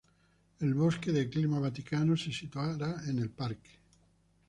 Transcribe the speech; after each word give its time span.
El 0.61 0.73
Bosque 0.73 1.11
de 1.11 1.29
clima 1.29 1.59
Vaticano 1.59 2.17
se 2.17 2.31
situará 2.31 3.03
en 3.07 3.19
el 3.19 3.29
parque. 3.29 3.69